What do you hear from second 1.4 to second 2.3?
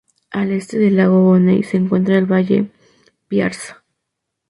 se encuentra el